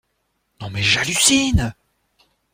[0.59, 1.75] Non mais j'hallucine!